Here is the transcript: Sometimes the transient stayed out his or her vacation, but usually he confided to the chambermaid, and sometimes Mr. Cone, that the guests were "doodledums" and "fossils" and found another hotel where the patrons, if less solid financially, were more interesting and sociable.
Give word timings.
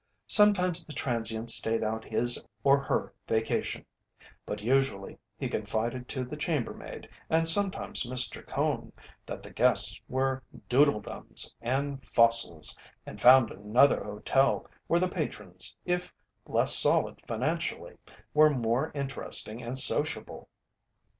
Sometimes 0.25 0.83
the 0.83 0.93
transient 0.93 1.51
stayed 1.51 1.83
out 1.83 2.03
his 2.05 2.43
or 2.63 2.79
her 2.79 3.13
vacation, 3.27 3.85
but 4.47 4.59
usually 4.63 5.19
he 5.37 5.47
confided 5.47 6.07
to 6.09 6.23
the 6.25 6.35
chambermaid, 6.35 7.07
and 7.29 7.47
sometimes 7.47 8.01
Mr. 8.07 8.43
Cone, 8.43 8.91
that 9.27 9.43
the 9.43 9.51
guests 9.51 10.01
were 10.09 10.41
"doodledums" 10.67 11.53
and 11.61 12.03
"fossils" 12.03 12.75
and 13.05 13.21
found 13.21 13.51
another 13.51 14.03
hotel 14.03 14.65
where 14.87 14.99
the 14.99 15.07
patrons, 15.07 15.75
if 15.85 16.11
less 16.47 16.73
solid 16.75 17.21
financially, 17.27 17.97
were 18.33 18.49
more 18.49 18.91
interesting 18.95 19.61
and 19.61 19.77
sociable. 19.77 20.49